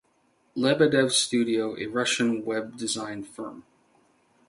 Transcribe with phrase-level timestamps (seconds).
[0.57, 3.63] Lebedev Studio, a Russian web design firm.